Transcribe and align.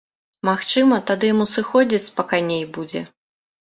Магчыма, 0.47 0.95
тады 1.13 1.31
яму 1.33 1.45
сыходзіць 1.53 2.03
спакайней 2.09 2.63
будзе. 2.77 3.09